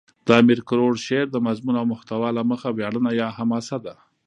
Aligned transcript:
د 0.27 0.27
امیر 0.41 0.59
کروړ 0.69 0.93
شعر 1.05 1.27
دمضمون 1.35 1.75
او 1.79 1.85
محتوا 1.93 2.29
له 2.37 2.43
مخه 2.51 2.67
ویاړنه 2.71 3.11
یا 3.21 3.27
حماسه 3.37 3.77
ده. 3.85 3.93